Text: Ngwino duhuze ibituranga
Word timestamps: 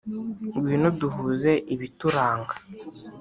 Ngwino 0.57 0.89
duhuze 0.99 1.51
ibituranga 1.73 2.53